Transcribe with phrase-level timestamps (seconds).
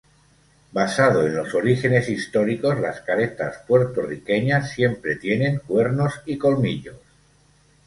[0.71, 6.97] Basado en los orígenes históricos las caretas puertorriqueñas siempre tienen cuernos y colmillos.